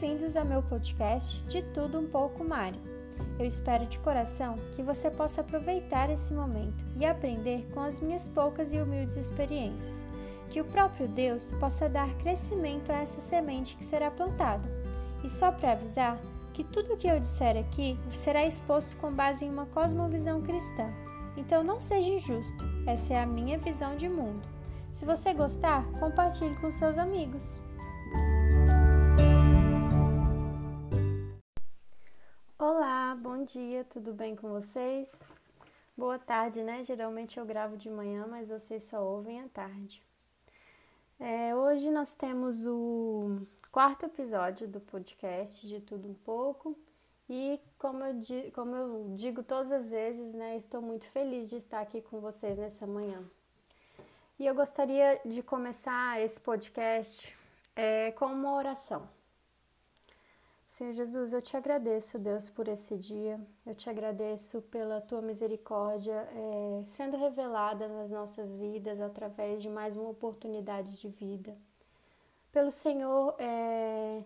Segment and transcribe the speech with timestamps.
[0.00, 2.78] bem-vindos ao meu podcast De Tudo Um Pouco Mari.
[3.36, 8.28] Eu espero de coração que você possa aproveitar esse momento e aprender com as minhas
[8.28, 10.06] poucas e humildes experiências.
[10.50, 14.68] Que o próprio Deus possa dar crescimento a essa semente que será plantada.
[15.24, 16.16] E só para avisar
[16.52, 20.88] que tudo o que eu disser aqui será exposto com base em uma cosmovisão cristã.
[21.36, 24.46] Então não seja injusto, essa é a minha visão de mundo.
[24.92, 27.60] Se você gostar, compartilhe com seus amigos.
[33.48, 35.10] Dia, tudo bem com vocês?
[35.96, 36.84] Boa tarde, né?
[36.84, 40.02] Geralmente eu gravo de manhã, mas vocês só ouvem à tarde.
[41.18, 43.40] É, hoje nós temos o
[43.72, 46.76] quarto episódio do podcast de Tudo Um Pouco
[47.26, 48.16] e, como eu,
[48.52, 50.54] como eu digo todas as vezes, né?
[50.54, 53.24] Estou muito feliz de estar aqui com vocês nessa manhã.
[54.38, 57.34] E eu gostaria de começar esse podcast
[57.74, 59.08] é, com uma oração.
[60.78, 63.44] Senhor Jesus, eu te agradeço, Deus, por esse dia.
[63.66, 69.96] Eu te agradeço pela tua misericórdia é, sendo revelada nas nossas vidas através de mais
[69.96, 71.58] uma oportunidade de vida.
[72.52, 74.22] Pelo Senhor é,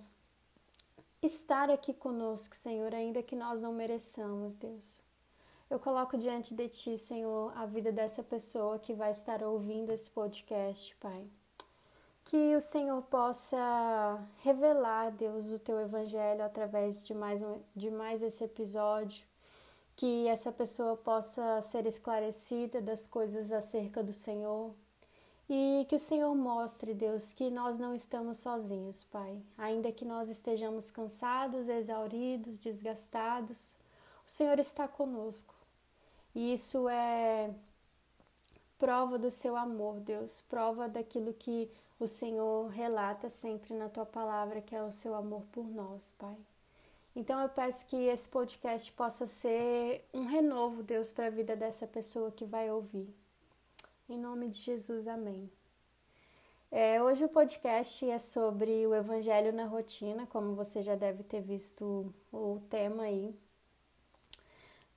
[1.23, 5.03] estar aqui conosco, Senhor, ainda que nós não mereçamos, Deus.
[5.71, 10.11] Eu coloco diante de Ti, Senhor, a vida dessa pessoa que vai estar ouvindo esse
[10.11, 11.27] podcast, Pai
[12.33, 18.23] que o Senhor possa revelar, Deus, o teu evangelho através de mais, um, de mais
[18.23, 19.23] esse episódio,
[19.95, 24.75] que essa pessoa possa ser esclarecida das coisas acerca do Senhor
[25.47, 29.39] e que o Senhor mostre, Deus, que nós não estamos sozinhos, Pai.
[29.59, 33.77] Ainda que nós estejamos cansados, exauridos, desgastados,
[34.27, 35.55] o Senhor está conosco.
[36.35, 37.51] E isso é
[38.83, 44.61] prova do seu amor, Deus, prova daquilo que o Senhor relata sempre na tua palavra
[44.61, 46.35] que é o seu amor por nós, Pai.
[47.15, 51.87] Então eu peço que esse podcast possa ser um renovo, Deus, para a vida dessa
[51.87, 53.09] pessoa que vai ouvir.
[54.09, 55.49] Em nome de Jesus, amém.
[56.69, 61.41] É, hoje o podcast é sobre o Evangelho na rotina, como você já deve ter
[61.41, 63.33] visto o tema aí.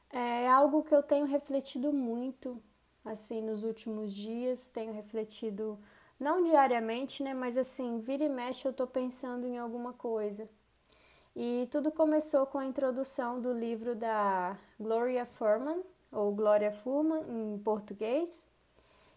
[0.10, 2.60] É algo que eu tenho refletido muito,
[3.06, 5.80] assim, nos últimos dias, tenho refletido
[6.20, 7.34] não diariamente, né?
[7.34, 10.50] Mas assim, vira e mexe eu tô pensando em alguma coisa.
[11.36, 17.60] E tudo começou com a introdução do livro da Gloria Furman, ou Glória Furman em
[17.60, 18.48] português,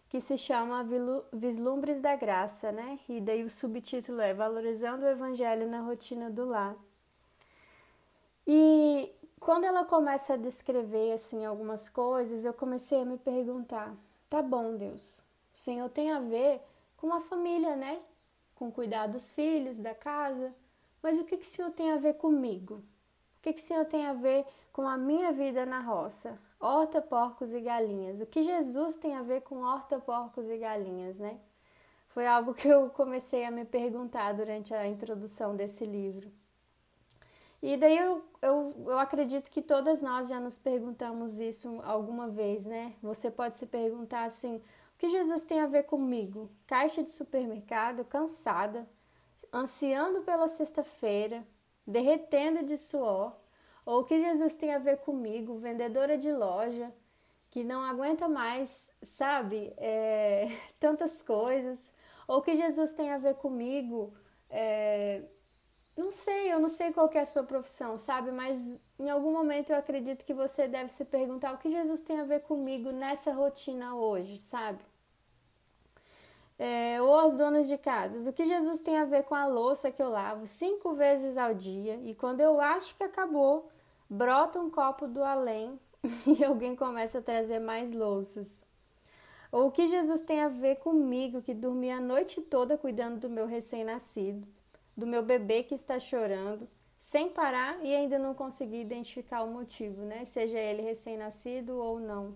[0.09, 0.85] que se chama
[1.31, 2.99] Vislumbres da Graça, né?
[3.07, 6.75] E daí o subtítulo é Valorizando o Evangelho na Rotina do Lar.
[8.45, 13.95] E quando ela começa a descrever assim algumas coisas, eu comecei a me perguntar:
[14.29, 15.19] tá bom, Deus,
[15.53, 16.61] o Senhor tem a ver
[16.97, 17.99] com a família, né?
[18.55, 20.53] Com cuidar dos filhos, da casa.
[21.01, 22.75] Mas o que, que o Senhor tem a ver comigo?
[23.37, 26.37] O que, que o Senhor tem a ver com a minha vida na roça?
[26.59, 28.19] Horta, porcos e galinhas.
[28.19, 31.39] O que Jesus tem a ver com horta, porcos e galinhas, né?
[32.09, 36.29] Foi algo que eu comecei a me perguntar durante a introdução desse livro.
[37.61, 42.65] E daí eu, eu, eu acredito que todas nós já nos perguntamos isso alguma vez,
[42.65, 42.93] né?
[43.01, 44.61] Você pode se perguntar assim:
[44.97, 46.51] que Jesus tem a ver comigo?
[46.67, 48.87] Caixa de supermercado, cansada,
[49.51, 51.47] ansiando pela sexta-feira,
[51.87, 53.33] derretendo de suor.
[53.85, 55.57] Ou o que Jesus tem a ver comigo?
[55.57, 56.93] Vendedora de loja,
[57.49, 60.47] que não aguenta mais, sabe, é,
[60.79, 61.79] tantas coisas.
[62.27, 64.13] Ou o que Jesus tem a ver comigo?
[64.49, 65.23] É,
[65.99, 68.31] não sei, eu não sei qual é a sua profissão, sabe?
[68.31, 72.21] Mas em algum momento eu acredito que você deve se perguntar o que Jesus tem
[72.21, 74.79] a ver comigo nessa rotina hoje, sabe?
[76.57, 79.91] É, ou as donas de casas, o que Jesus tem a ver com a louça
[79.91, 83.69] que eu lavo cinco vezes ao dia e quando eu acho que acabou,
[84.09, 85.77] brota um copo do além
[86.27, 88.63] e alguém começa a trazer mais louças.
[89.51, 93.29] Ou o que Jesus tem a ver comigo que dormi a noite toda cuidando do
[93.29, 94.47] meu recém-nascido,
[94.99, 96.67] do meu bebê que está chorando,
[96.97, 100.25] sem parar e ainda não consegui identificar o motivo, né?
[100.25, 102.35] Seja ele recém-nascido ou não.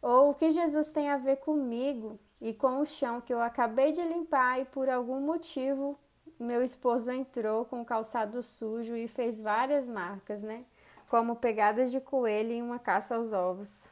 [0.00, 3.92] Ou o que Jesus tem a ver comigo e com o chão que eu acabei
[3.92, 5.98] de limpar e por algum motivo
[6.38, 10.64] meu esposo entrou com o calçado sujo e fez várias marcas, né?
[11.08, 13.88] Como pegadas de coelho em uma caça aos ovos.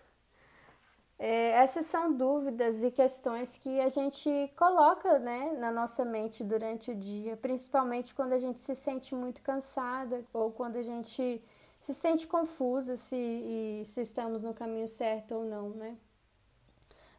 [1.27, 4.29] É, essas são dúvidas e questões que a gente
[4.59, 9.41] coloca né, na nossa mente durante o dia, principalmente quando a gente se sente muito
[9.41, 11.43] cansada ou quando a gente
[11.81, 15.97] se sente confusa se, se estamos no caminho certo ou não, né?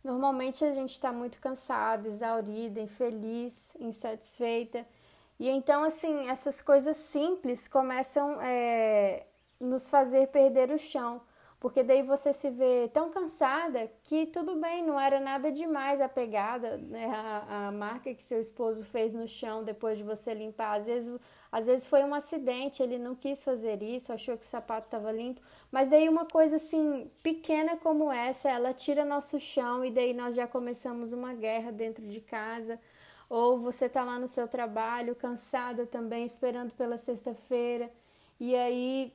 [0.04, 4.86] Normalmente a gente está muito cansada, exaurida, infeliz, insatisfeita
[5.40, 9.26] E então, assim, essas coisas simples começam a é,
[9.60, 11.24] nos fazer perder o chão
[11.60, 16.08] porque daí você se vê tão cansada que tudo bem, não era nada demais a
[16.10, 20.80] pegada, né, a, a marca que seu esposo fez no chão depois de você limpar.
[20.80, 21.20] Às vezes,
[21.52, 25.12] às vezes foi um acidente, ele não quis fazer isso, achou que o sapato estava
[25.12, 25.42] limpo,
[25.72, 30.36] mas daí uma coisa assim pequena como essa, ela tira nosso chão e daí nós
[30.36, 32.80] já começamos uma guerra dentro de casa.
[33.30, 37.92] Ou você está lá no seu trabalho, cansada também, esperando pela sexta-feira,
[38.40, 39.12] e aí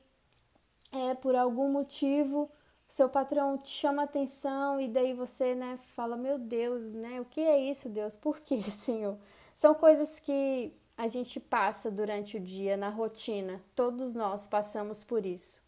[0.91, 2.49] é, por algum motivo
[2.91, 7.39] seu patrão te chama atenção e daí você, né, fala, meu Deus, né, o que
[7.39, 8.15] é isso, Deus?
[8.15, 9.17] Por que, Senhor?
[9.55, 13.61] São coisas que a gente passa durante o dia, na rotina.
[13.73, 15.61] Todos nós passamos por isso.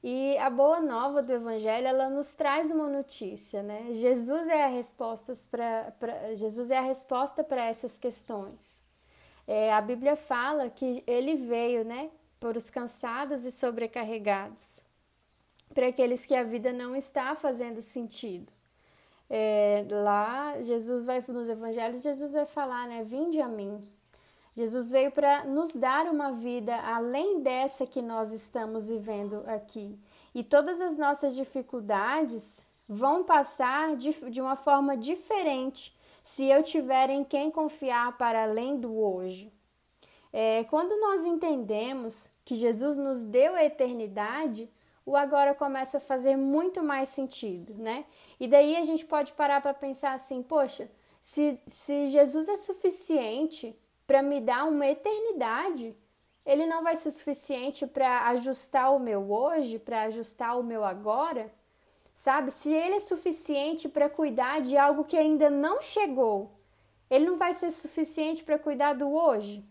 [0.00, 3.88] E a boa nova do Evangelho, ela nos traz uma notícia, né?
[3.90, 8.80] Jesus é a resposta para Jesus é a resposta para essas questões.
[9.44, 12.10] É, a Bíblia fala que ele veio, né,
[12.44, 14.84] por os cansados e sobrecarregados,
[15.72, 18.52] para aqueles que a vida não está fazendo sentido.
[19.30, 23.02] É, lá, Jesus vai nos evangelhos, Jesus vai falar, né?
[23.02, 23.82] Vinde a mim.
[24.54, 29.98] Jesus veio para nos dar uma vida além dessa que nós estamos vivendo aqui.
[30.34, 37.08] E todas as nossas dificuldades vão passar de, de uma forma diferente se eu tiver
[37.08, 39.50] em quem confiar para além do hoje.
[40.36, 44.68] É, quando nós entendemos que Jesus nos deu a eternidade,
[45.06, 48.04] o agora começa a fazer muito mais sentido, né?
[48.40, 50.90] E daí a gente pode parar para pensar assim: poxa,
[51.22, 53.78] se, se Jesus é suficiente
[54.08, 55.96] para me dar uma eternidade,
[56.44, 61.48] ele não vai ser suficiente para ajustar o meu hoje, para ajustar o meu agora?
[62.12, 62.50] Sabe?
[62.50, 66.58] Se ele é suficiente para cuidar de algo que ainda não chegou,
[67.08, 69.64] ele não vai ser suficiente para cuidar do hoje?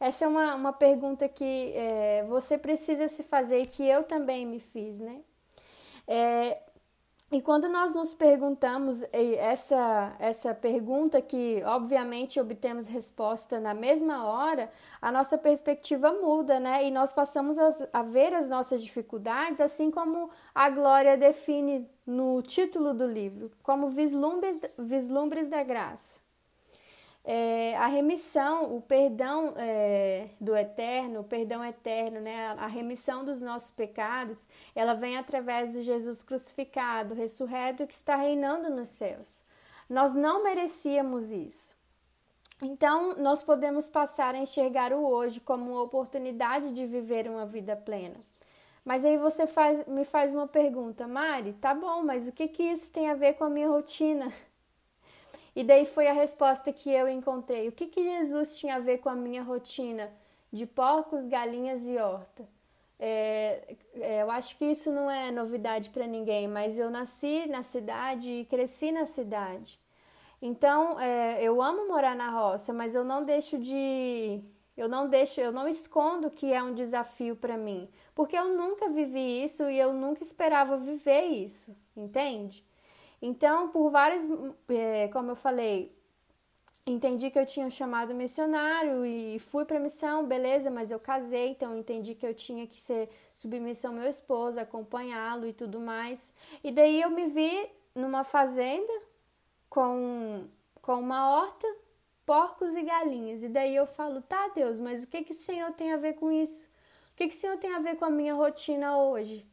[0.00, 4.46] Essa é uma, uma pergunta que é, você precisa se fazer e que eu também
[4.46, 5.20] me fiz, né?
[6.08, 6.58] É,
[7.30, 14.72] e quando nós nos perguntamos essa, essa pergunta, que obviamente obtemos resposta na mesma hora,
[15.02, 16.84] a nossa perspectiva muda, né?
[16.84, 17.58] E nós passamos
[17.92, 23.90] a ver as nossas dificuldades, assim como a Glória define no título do livro, como
[23.90, 26.29] vislumbres, vislumbres da graça
[27.24, 33.40] é, a remissão, o perdão é, do eterno, o perdão eterno, né, a, remissão dos
[33.40, 39.42] nossos pecados, ela vem através de Jesus crucificado, ressurreto, que está reinando nos céus.
[39.88, 41.78] Nós não merecíamos isso.
[42.62, 47.74] Então, nós podemos passar a enxergar o hoje como uma oportunidade de viver uma vida
[47.74, 48.16] plena.
[48.84, 52.62] Mas aí você faz, me faz uma pergunta, Mari, tá bom, mas o que, que
[52.62, 54.32] isso tem a ver com a minha rotina?
[55.60, 57.68] E daí foi a resposta que eu encontrei.
[57.68, 60.10] O que, que Jesus tinha a ver com a minha rotina
[60.50, 62.48] de porcos, galinhas e horta?
[62.98, 67.60] É, é, eu acho que isso não é novidade para ninguém, mas eu nasci na
[67.60, 69.78] cidade e cresci na cidade.
[70.40, 74.40] Então, é, eu amo morar na roça, mas eu não deixo de.
[74.74, 78.88] Eu não deixo, eu não escondo que é um desafio para mim, porque eu nunca
[78.88, 82.64] vivi isso e eu nunca esperava viver isso, entende?
[83.22, 84.24] Então, por vários,
[84.68, 85.94] é, como eu falei,
[86.86, 91.50] entendi que eu tinha um chamado missionário e fui para missão, beleza, mas eu casei,
[91.50, 96.34] então entendi que eu tinha que ser submissão ao meu esposo, acompanhá-lo e tudo mais.
[96.64, 98.92] E daí eu me vi numa fazenda
[99.68, 100.46] com,
[100.80, 101.66] com uma horta,
[102.24, 103.42] porcos e galinhas.
[103.42, 106.14] E daí eu falo, tá, Deus, mas o que, que o Senhor tem a ver
[106.14, 106.68] com isso?
[107.12, 109.46] O que, que o Senhor tem a ver com a minha rotina hoje?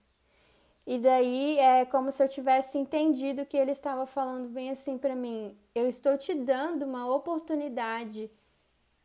[0.88, 5.13] E daí é como se eu tivesse entendido que ele estava falando bem assim para
[5.13, 8.32] mim: eu estou te dando uma oportunidade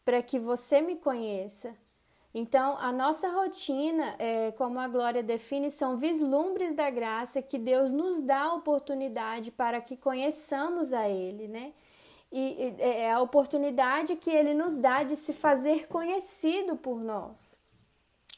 [0.05, 1.75] para que você me conheça.
[2.33, 7.93] Então, a nossa rotina, é, como a Glória define, são vislumbres da graça que Deus
[7.93, 11.73] nos dá a oportunidade para que conheçamos a Ele, né?
[12.31, 17.59] E é a oportunidade que Ele nos dá de se fazer conhecido por nós.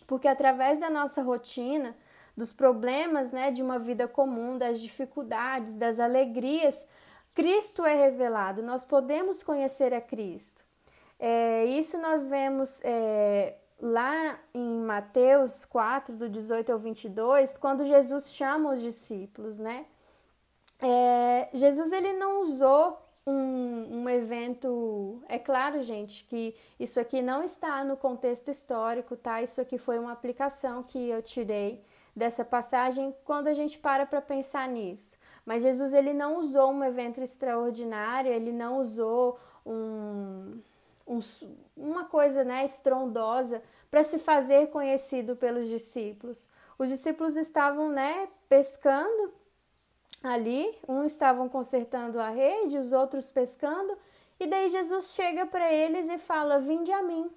[0.07, 1.95] Porque através da nossa rotina,
[2.37, 6.87] dos problemas né, de uma vida comum, das dificuldades, das alegrias,
[7.35, 10.65] Cristo é revelado, nós podemos conhecer a Cristo.
[11.19, 18.33] É, isso nós vemos é, lá em Mateus 4, do 18 ao 22, quando Jesus
[18.33, 19.87] chama os discípulos, né?
[20.81, 25.23] É, Jesus ele não usou um, um, evento.
[25.29, 29.43] É claro, gente, que isso aqui não está no contexto histórico, tá?
[29.43, 31.83] Isso aqui foi uma aplicação que eu tirei
[32.15, 35.17] dessa passagem quando a gente para para pensar nisso.
[35.45, 40.61] Mas Jesus ele não usou um evento extraordinário, ele não usou um,
[41.07, 41.21] um,
[41.77, 46.49] uma coisa né, estrondosa para se fazer conhecido pelos discípulos.
[46.79, 49.33] Os discípulos estavam né, pescando
[50.23, 53.97] ali, uns estavam consertando a rede, os outros pescando,
[54.41, 57.31] e daí Jesus chega para eles e fala: Vinde a mim.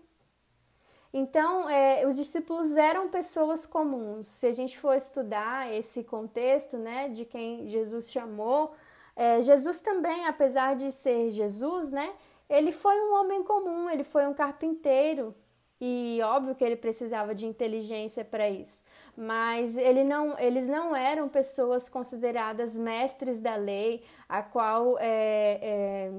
[1.20, 4.28] Então, é, os discípulos eram pessoas comuns.
[4.28, 8.76] Se a gente for estudar esse contexto, né, de quem Jesus chamou,
[9.16, 12.14] é, Jesus também, apesar de ser Jesus, né,
[12.48, 15.34] ele foi um homem comum, ele foi um carpinteiro,
[15.82, 18.84] e óbvio que ele precisava de inteligência para isso,
[19.16, 26.12] mas ele não, eles não eram pessoas consideradas mestres da lei, a qual é, é,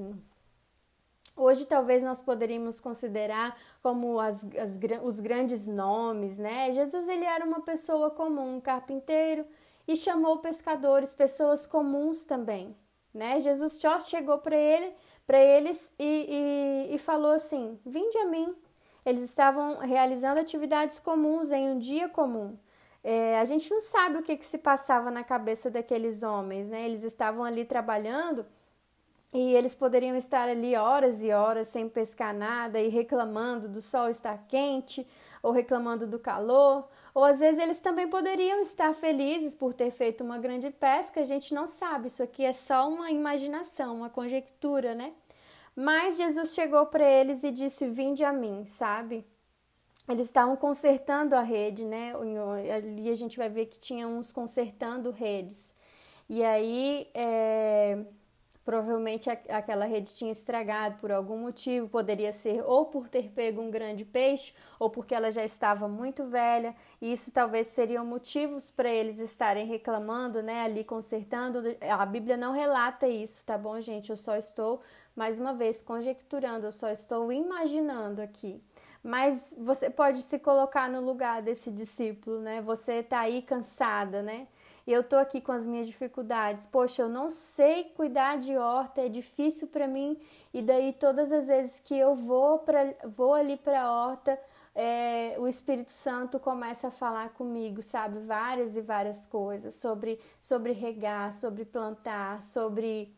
[1.39, 6.73] hoje talvez nós poderíamos considerar como as, as, os grandes nomes, né?
[6.73, 9.47] Jesus ele era uma pessoa comum, um carpinteiro,
[9.87, 12.77] e chamou pescadores, pessoas comuns também,
[13.15, 13.41] né?
[13.41, 14.93] Jesus só chegou para ele,
[15.27, 18.55] para eles e, e, e falou assim: Vinde a mim
[19.09, 22.59] eles estavam realizando atividades comuns em um dia comum.
[23.03, 26.85] É, a gente não sabe o que, que se passava na cabeça daqueles homens, né?
[26.85, 28.45] Eles estavam ali trabalhando
[29.33, 34.09] e eles poderiam estar ali horas e horas sem pescar nada e reclamando do sol
[34.09, 35.07] estar quente
[35.43, 40.25] ou reclamando do calor, ou às vezes eles também poderiam estar felizes por ter feito
[40.25, 44.95] uma grande pesca, a gente não sabe, isso aqui é só uma imaginação, uma conjectura,
[44.95, 45.13] né?
[45.81, 49.25] Mas Jesus chegou para eles e disse: Vinde a mim, sabe?
[50.09, 52.15] Eles estavam consertando a rede, né?
[52.75, 55.73] Ali a gente vai ver que tinha uns consertando redes.
[56.29, 58.05] E aí, é,
[58.69, 63.71] provavelmente aquela rede tinha estragado por algum motivo, poderia ser ou por ter pego um
[63.71, 68.91] grande peixe, ou porque ela já estava muito velha, e isso talvez seriam motivos para
[68.91, 71.63] eles estarem reclamando, né, ali consertando.
[71.81, 74.11] A Bíblia não relata isso, tá bom, gente?
[74.11, 74.83] Eu só estou
[75.17, 78.63] mais uma vez, conjecturando, eu só estou imaginando aqui.
[79.03, 82.61] Mas você pode se colocar no lugar desse discípulo, né?
[82.61, 84.47] Você está aí cansada, né?
[84.91, 86.65] Eu tô aqui com as minhas dificuldades.
[86.65, 90.19] Poxa, eu não sei cuidar de horta, é difícil para mim.
[90.53, 94.41] E daí todas as vezes que eu vou para vou ali para horta,
[94.75, 100.73] é, o Espírito Santo começa a falar comigo, sabe, várias e várias coisas sobre sobre
[100.73, 103.15] regar, sobre plantar, sobre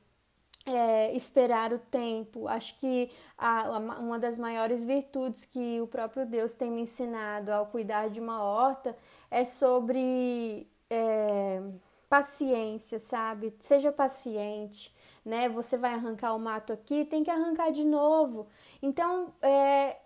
[0.66, 2.48] é, esperar o tempo.
[2.48, 7.66] Acho que a, uma das maiores virtudes que o próprio Deus tem me ensinado ao
[7.66, 8.96] cuidar de uma horta
[9.30, 11.62] é sobre é,
[12.08, 13.54] paciência, sabe?
[13.60, 14.94] Seja paciente,
[15.24, 15.48] né?
[15.48, 18.48] Você vai arrancar o mato aqui, tem que arrancar de novo.
[18.82, 19.96] Então, é,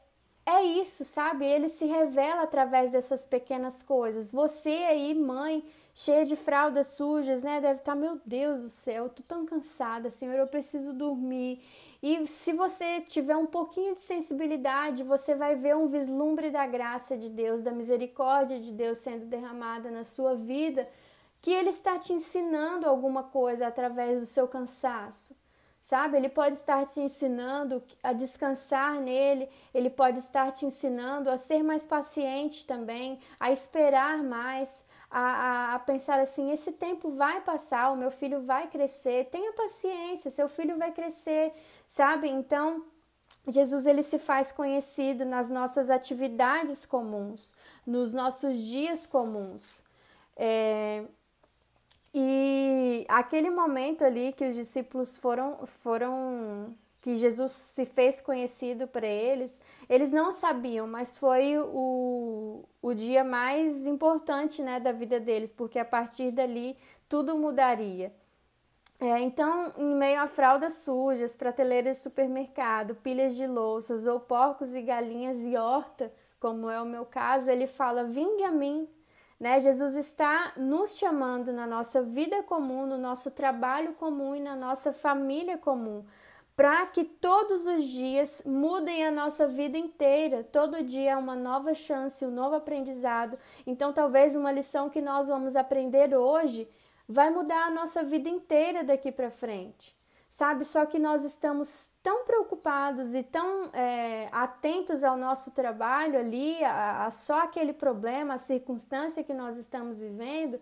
[0.46, 1.44] é isso, sabe?
[1.46, 4.30] Ele se revela através dessas pequenas coisas.
[4.30, 7.60] Você aí, mãe, cheia de fraldas sujas, né?
[7.60, 11.64] Deve estar, tá, meu Deus do céu, tô tão cansada, Senhor, eu preciso dormir.
[12.02, 17.16] E se você tiver um pouquinho de sensibilidade, você vai ver um vislumbre da graça
[17.16, 20.86] de Deus, da misericórdia de Deus sendo derramada na sua vida,
[21.40, 25.34] que Ele está te ensinando alguma coisa através do seu cansaço.
[25.80, 31.36] Sabe, ele pode estar te ensinando a descansar nele, ele pode estar te ensinando a
[31.36, 34.82] ser mais paciente também, a esperar mais,
[35.16, 40.28] a, a, pensar assim: esse tempo vai passar, o meu filho vai crescer, tenha paciência,
[40.28, 41.52] seu filho vai crescer,
[41.86, 42.28] sabe?
[42.28, 42.84] Então,
[43.46, 47.54] Jesus ele se faz conhecido nas nossas atividades comuns,
[47.86, 49.84] nos nossos dias comuns.
[50.36, 51.04] É,
[52.12, 59.06] e aquele momento ali que os discípulos foram, foram que Jesus se fez conhecido para
[59.06, 65.52] eles, eles não sabiam, mas foi o, o dia mais importante né, da vida deles,
[65.52, 68.10] porque a partir dali tudo mudaria.
[68.98, 74.74] É, então, em meio a fraldas sujas, prateleiras de supermercado, pilhas de louças ou porcos
[74.74, 78.88] e galinhas e horta, como é o meu caso, ele fala: Vinde a mim.
[79.38, 79.60] Né?
[79.60, 84.90] Jesus está nos chamando na nossa vida comum, no nosso trabalho comum e na nossa
[84.90, 86.02] família comum
[86.56, 90.44] para que todos os dias mudem a nossa vida inteira.
[90.44, 93.36] Todo dia é uma nova chance, um novo aprendizado.
[93.66, 96.68] Então, talvez uma lição que nós vamos aprender hoje
[97.08, 99.94] vai mudar a nossa vida inteira daqui para frente.
[100.28, 106.62] Sabe, só que nós estamos tão preocupados e tão é, atentos ao nosso trabalho ali,
[106.64, 110.60] a, a só aquele problema, a circunstância que nós estamos vivendo,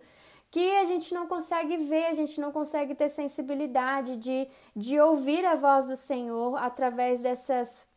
[0.53, 5.43] que a gente não consegue ver, a gente não consegue ter sensibilidade de, de ouvir
[5.43, 7.87] a voz do Senhor através dessas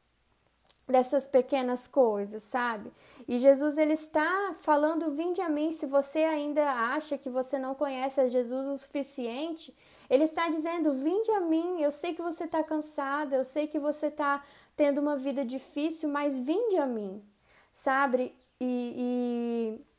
[0.88, 2.90] dessas pequenas coisas, sabe?
[3.28, 6.64] E Jesus ele está falando: "Vinde a mim", se você ainda
[6.96, 9.76] acha que você não conhece a Jesus o suficiente,
[10.08, 11.82] ele está dizendo: "Vinde a mim".
[11.82, 14.42] Eu sei que você está cansada, eu sei que você está
[14.75, 17.22] tendo uma vida difícil, mas vinde a mim,
[17.70, 18.34] sabe?
[18.58, 18.72] E,
[19.04, 19.95] e,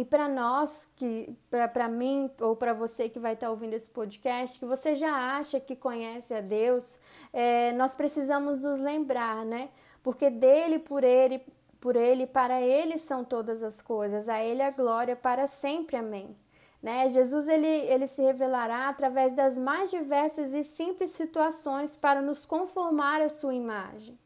[0.00, 3.90] e para nós, que para mim ou para você que vai estar tá ouvindo esse
[3.90, 6.98] podcast, que você já acha que conhece a Deus,
[7.30, 9.68] é, nós precisamos nos lembrar, né?
[10.02, 11.42] Porque dele, por ele,
[11.78, 15.96] por ele, para ele são todas as coisas, a ele a glória para sempre.
[15.96, 16.34] Amém.
[16.82, 17.06] Né?
[17.10, 23.20] Jesus ele, ele se revelará através das mais diversas e simples situações para nos conformar
[23.20, 24.18] à sua imagem.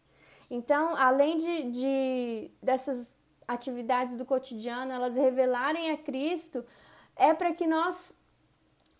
[0.48, 6.64] Então, além de, de dessas atividades do cotidiano, elas revelarem a Cristo,
[7.16, 8.14] é para que nós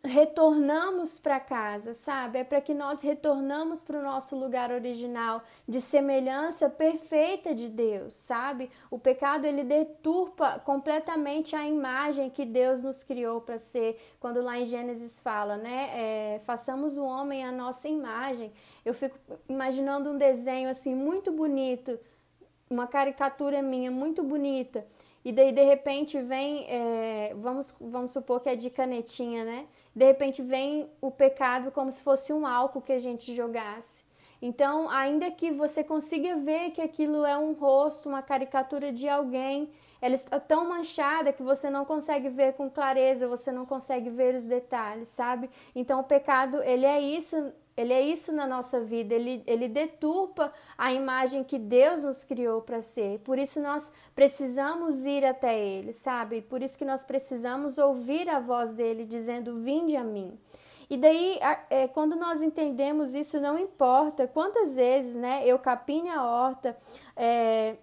[0.05, 2.39] retornamos para casa, sabe?
[2.39, 8.13] É para que nós retornamos para o nosso lugar original de semelhança perfeita de Deus,
[8.13, 8.71] sabe?
[8.91, 13.99] O pecado ele deturpa completamente a imagem que Deus nos criou para ser.
[14.21, 15.91] Quando lá em Gênesis fala, né?
[15.95, 18.53] É, façamos o homem a nossa imagem.
[18.85, 21.99] Eu fico imaginando um desenho assim muito bonito,
[22.75, 24.87] uma caricatura minha muito bonita.
[25.25, 29.67] E daí de repente vem, é, vamos, vamos supor que é de canetinha, né?
[29.95, 34.03] de repente vem o pecado como se fosse um álcool que a gente jogasse.
[34.43, 39.71] Então, ainda que você consiga ver que aquilo é um rosto, uma caricatura de alguém,
[40.03, 44.35] ela está tão manchada que você não consegue ver com clareza, você não consegue ver
[44.35, 45.49] os detalhes, sabe?
[45.75, 50.53] Então, o pecado, ele é isso ele é isso na nossa vida, ele, ele deturpa
[50.79, 53.19] a imagem que Deus nos criou para ser.
[53.21, 56.41] Por isso nós precisamos ir até Ele, sabe?
[56.41, 60.39] Por isso que nós precisamos ouvir a voz dele dizendo: Vinde a mim.
[60.89, 61.39] E daí,
[61.71, 66.77] é, quando nós entendemos isso, não importa quantas vezes né, eu capine a horta,
[67.17, 67.77] é,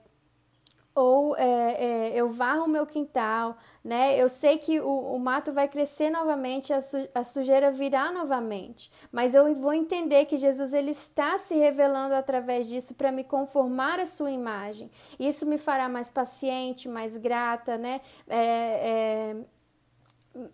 [0.94, 4.22] ou é, é, eu varro o meu quintal, né?
[4.22, 8.92] Eu sei que o, o mato vai crescer novamente, a, su, a, sujeira virá novamente,
[9.12, 14.00] mas eu vou entender que Jesus ele está se revelando através disso para me conformar
[14.00, 14.92] à sua imagem.
[15.20, 18.02] Isso me fará mais paciente, mais grata, né?
[18.28, 19.36] É, é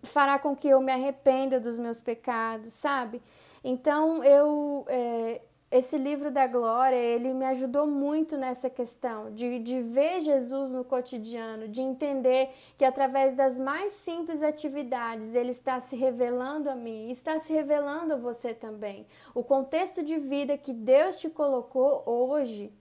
[0.02, 3.22] fará com que eu me arrependa dos meus pecados, sabe?
[3.62, 9.82] Então eu é, esse livro da glória, ele me ajudou muito nessa questão de, de
[9.82, 15.94] ver Jesus no cotidiano, de entender que através das mais simples atividades ele está se
[15.94, 19.06] revelando a mim, está se revelando a você também.
[19.34, 22.72] O contexto de vida que Deus te colocou hoje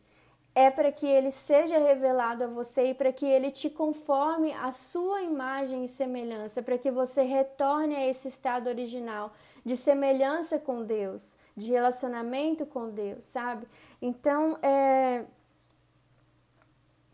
[0.56, 4.71] é para que ele seja revelado a você e para que ele te conforme à
[4.71, 9.34] sua imagem e semelhança, para que você retorne a esse estado original
[9.67, 13.67] de semelhança com Deus de relacionamento com Deus, sabe?
[13.99, 15.25] Então, é,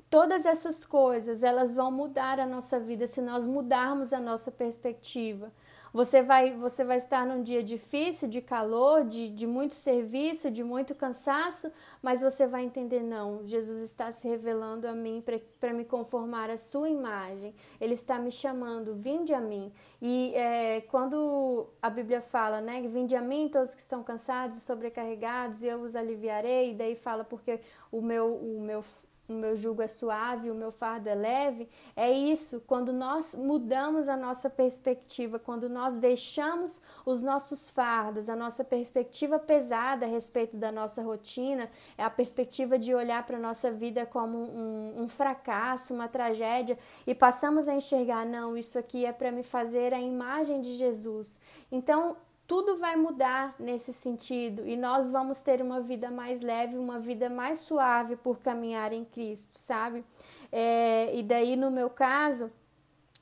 [0.09, 5.49] todas essas coisas, elas vão mudar a nossa vida se nós mudarmos a nossa perspectiva.
[5.93, 10.63] Você vai, você vai estar num dia difícil, de calor, de, de muito serviço, de
[10.63, 15.23] muito cansaço, mas você vai entender: não, Jesus está se revelando a mim
[15.59, 17.53] para me conformar à sua imagem.
[17.79, 19.71] Ele está me chamando, vinde a mim.
[20.01, 24.61] E é, quando a Bíblia fala, né, vinde a mim todos que estão cansados e
[24.61, 27.59] sobrecarregados, e eu os aliviarei, e daí fala porque
[27.91, 28.83] o meu, o meu
[29.27, 31.69] o meu jugo é suave, o meu fardo é leve.
[31.95, 38.35] É isso, quando nós mudamos a nossa perspectiva, quando nós deixamos os nossos fardos, a
[38.35, 43.39] nossa perspectiva pesada a respeito da nossa rotina, é a perspectiva de olhar para a
[43.39, 49.05] nossa vida como um, um fracasso, uma tragédia, e passamos a enxergar: não, isso aqui
[49.05, 51.39] é para me fazer a imagem de Jesus.
[51.71, 56.99] Então, tudo vai mudar nesse sentido e nós vamos ter uma vida mais leve, uma
[56.99, 60.03] vida mais suave por caminhar em Cristo, sabe?
[60.51, 62.51] É, e daí, no meu caso,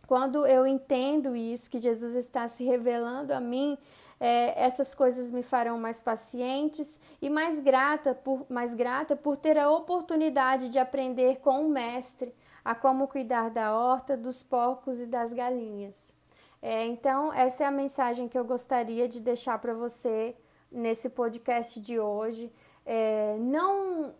[0.08, 3.78] quando eu entendo isso, que Jesus está se revelando a mim,
[4.20, 9.58] é, essas coisas me farão mais pacientes e mais grata por mais grata por ter
[9.58, 15.06] a oportunidade de aprender com o mestre a como cuidar da horta, dos porcos e
[15.06, 16.14] das galinhas.
[16.62, 20.36] É, então, essa é a mensagem que eu gostaria de deixar para você
[20.72, 22.52] nesse podcast de hoje.
[22.86, 24.14] É, não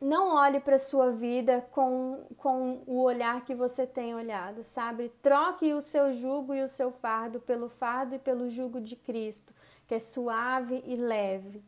[0.00, 5.08] não olhe para a sua vida com, com o olhar que você tem olhado, sabe?
[5.20, 9.52] Troque o seu jugo e o seu fardo pelo fardo e pelo jugo de Cristo,
[9.88, 11.64] que é suave e leve.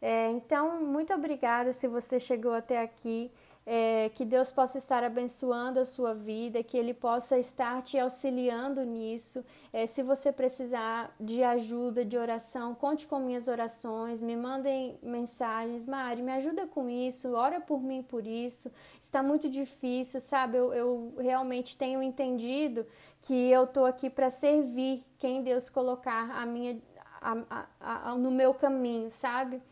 [0.00, 3.32] É, então, muito obrigada se você chegou até aqui
[3.66, 8.84] é, que Deus possa estar abençoando a sua vida, que Ele possa estar te auxiliando
[8.84, 9.44] nisso.
[9.72, 15.86] É, se você precisar de ajuda, de oração, conte com minhas orações, me mandem mensagens.
[15.86, 18.70] Mari, me ajuda com isso, ora por mim por isso.
[19.00, 20.58] Está muito difícil, sabe?
[20.58, 22.86] Eu, eu realmente tenho entendido
[23.22, 26.78] que eu estou aqui para servir quem Deus colocar a minha,
[27.22, 29.62] a, a, no meu caminho, sabe?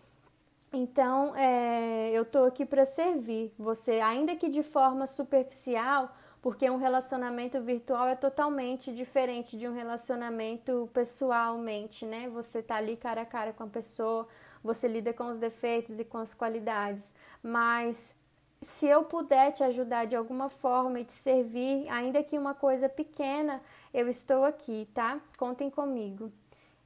[0.72, 6.76] Então, é, eu estou aqui para servir você, ainda que de forma superficial, porque um
[6.76, 12.28] relacionamento virtual é totalmente diferente de um relacionamento pessoalmente, né?
[12.30, 14.26] Você tá ali cara a cara com a pessoa,
[14.64, 18.16] você lida com os defeitos e com as qualidades, mas
[18.62, 22.88] se eu puder te ajudar de alguma forma e te servir, ainda que uma coisa
[22.88, 23.61] pequena,
[23.92, 25.20] eu estou aqui, tá?
[25.37, 26.32] Contem comigo.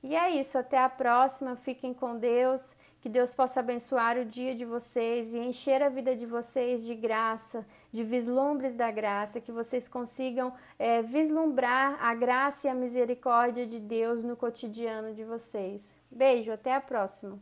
[0.03, 1.57] E é isso, até a próxima.
[1.57, 2.77] Fiquem com Deus.
[3.07, 6.92] Que Deus possa abençoar o dia de vocês e encher a vida de vocês de
[6.92, 13.64] graça, de vislumbres da graça, que vocês consigam é, vislumbrar a graça e a misericórdia
[13.64, 15.95] de Deus no cotidiano de vocês.
[16.11, 17.38] Beijo, até a próxima.